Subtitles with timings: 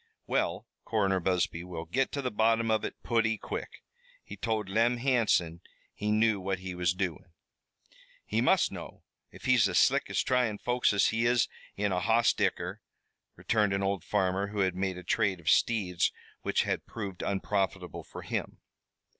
[0.25, 3.83] "Well, Coroner Busby will git to the bottom of it putty quick.
[4.23, 5.61] He told Lem Hansom
[5.93, 7.29] he knew what he was doin'."
[8.25, 11.99] "He must know, if he's as slick at tryin' folks as he is in a
[11.99, 12.81] hoss dicker,"
[13.35, 16.11] returned an old farmer who had made a trade of steeds
[16.41, 18.57] which had proved unprofitable for him.